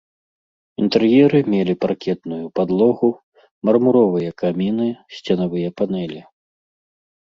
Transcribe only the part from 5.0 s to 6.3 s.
сценавыя панэлі.